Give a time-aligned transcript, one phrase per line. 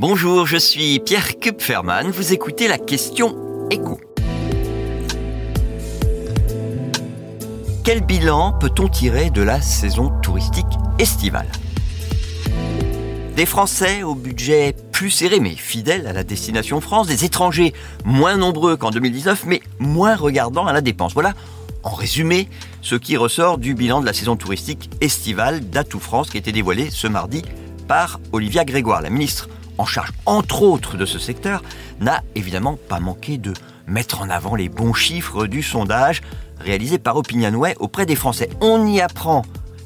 [0.00, 2.10] Bonjour, je suis Pierre Kupferman.
[2.10, 3.36] Vous écoutez la question
[3.70, 4.00] écho.
[7.84, 10.64] Quel bilan peut-on tirer de la saison touristique
[10.98, 11.48] estivale?
[13.36, 17.74] Des Français au budget plus serré mais fidèles à la destination France, des étrangers
[18.06, 21.12] moins nombreux qu'en 2019 mais moins regardants à la dépense.
[21.12, 21.34] Voilà,
[21.82, 22.48] en résumé,
[22.80, 26.52] ce qui ressort du bilan de la saison touristique estivale d'Atout France qui a été
[26.52, 27.42] dévoilé ce mardi
[27.86, 31.62] par Olivia Grégoire, la ministre en charge entre autres de ce secteur,
[32.00, 33.54] n'a évidemment pas manqué de
[33.86, 36.20] mettre en avant les bons chiffres du sondage
[36.60, 38.50] réalisé par Opinionway auprès des Français.
[38.60, 39.42] On y apprend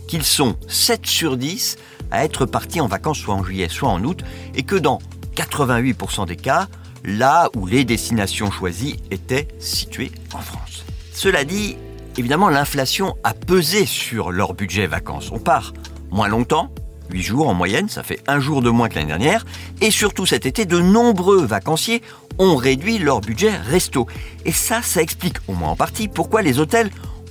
[0.08, 1.76] qu'ils sont 7 sur 10
[2.10, 4.22] à être partis en vacances soit en juillet, soit en août,
[4.54, 4.98] et que dans
[5.36, 6.68] 88% des cas,
[7.04, 10.84] là où les destinations choisies étaient situées en France.
[11.12, 11.76] Cela dit,
[12.16, 15.30] évidemment, l'inflation a pesé sur leur budget vacances.
[15.32, 15.72] On part
[16.10, 16.70] moins longtemps,
[17.10, 19.44] 8 jours en moyenne, ça fait un jour de moins que l'année dernière.
[19.80, 22.02] Et surtout cet été, de nombreux vacanciers
[22.38, 24.06] ont réduit leur budget resto.
[24.44, 26.90] Et ça, ça explique au moins en partie pourquoi les hôtels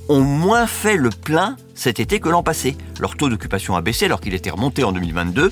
[0.09, 2.75] ont moins fait le plein cet été que l'an passé.
[2.99, 5.51] Leur taux d'occupation a baissé alors qu'il était remonté en 2022.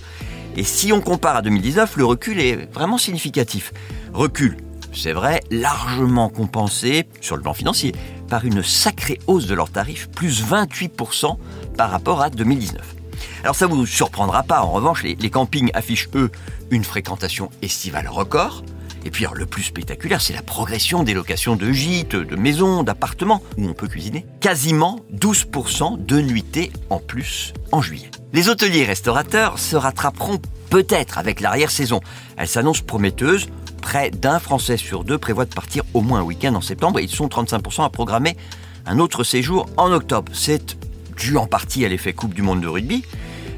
[0.58, 3.74] Et si on compare à 2019, le recul est vraiment significatif.
[4.14, 4.58] Recul,
[4.94, 7.94] c'est vrai, largement compensé sur le plan financier
[8.28, 11.38] par une sacrée hausse de leurs tarifs, plus 28%
[11.78, 13.01] par rapport à 2019.
[13.44, 16.32] Alors ça vous surprendra pas, en revanche, les, campings affichent eux
[16.70, 18.64] une fréquentation estivale record.
[19.04, 23.42] Et puis le plus spectaculaire, c'est la progression des locations de gîtes, de maisons, d'appartements
[23.58, 24.26] où on peut cuisiner.
[24.42, 28.12] Quasiment 12% de nuitées en plus en juillet.
[28.34, 32.00] Les hôteliers restaurateurs se rattraperont peut-être avec l'arrière-saison.
[32.38, 33.48] Elle s'annonce prometteuse.
[33.82, 37.04] Près d'un Français sur deux prévoit de partir au moins un week-end en septembre et
[37.04, 38.38] ils sont 35% à programmer
[38.86, 40.32] un autre séjour en octobre.
[40.36, 40.78] C'est
[41.22, 43.04] dû en partie à l'effet Coupe du Monde de rugby.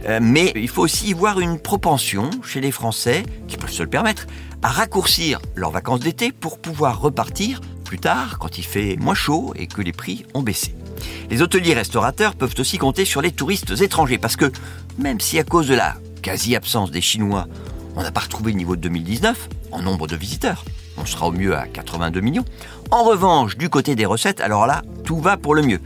[0.06, 3.84] Euh, mais il faut aussi y voir une propension chez les Français, qui peuvent se
[3.84, 4.28] le permettre,
[4.62, 9.54] à raccourcir leurs vacances d'été pour pouvoir repartir plus tard quand il fait moins chaud
[9.56, 10.76] et que les prix ont baissé.
[11.30, 14.52] Les hôteliers restaurateurs peuvent aussi compter sur les touristes étrangers parce que
[14.98, 17.48] même si à cause de la quasi-absence des Chinois,
[17.96, 20.66] on n'a pas retrouvé le niveau de 2019 en nombre de visiteurs,
[20.98, 22.46] on sera au mieux à 82 millions.
[22.92, 25.80] En revanche, du côté des recettes, alors là, tout va pour le mieux.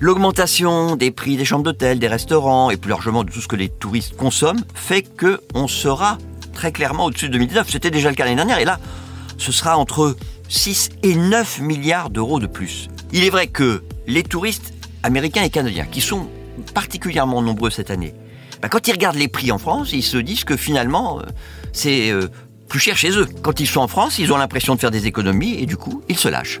[0.00, 3.56] L'augmentation des prix des chambres d'hôtel, des restaurants et plus largement de tout ce que
[3.56, 6.18] les touristes consomment fait que on sera
[6.52, 7.68] très clairement au-dessus de 2019.
[7.70, 8.78] C'était déjà le cas l'année dernière et là,
[9.38, 10.16] ce sera entre
[10.48, 12.88] 6 et 9 milliards d'euros de plus.
[13.12, 16.28] Il est vrai que les touristes américains et canadiens, qui sont
[16.74, 18.14] particulièrement nombreux cette année,
[18.60, 21.24] bah, quand ils regardent les prix en France, ils se disent que finalement, euh,
[21.72, 22.28] c'est euh,
[22.68, 23.26] plus cher chez eux.
[23.42, 26.02] Quand ils sont en France, ils ont l'impression de faire des économies et du coup,
[26.08, 26.60] ils se lâchent.